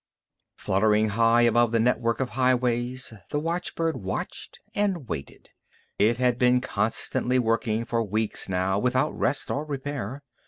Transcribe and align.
Fluttering 0.57 1.09
high 1.09 1.43
above 1.43 1.71
the 1.71 1.79
network 1.79 2.19
of 2.19 2.29
highways, 2.29 3.13
the 3.29 3.39
watchbird 3.39 3.97
watched 3.97 4.59
and 4.73 5.07
waited. 5.07 5.51
It 5.99 6.17
had 6.17 6.39
been 6.39 6.59
constantly 6.59 7.37
working 7.37 7.85
for 7.85 8.01
weeks 8.01 8.49
now, 8.49 8.79
without 8.79 9.11
rest 9.15 9.51
or 9.51 9.63
repair. 9.63 10.23